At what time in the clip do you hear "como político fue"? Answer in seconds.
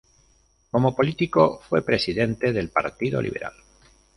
0.71-1.83